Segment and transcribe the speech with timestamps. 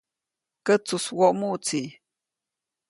[0.65, 1.81] Kätsujswoʼmuʼtsi.